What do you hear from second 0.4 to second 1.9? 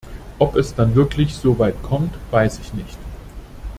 es dann wirklich so weit